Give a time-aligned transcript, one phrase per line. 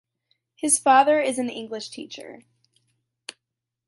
[0.55, 2.39] His father is an English teacher.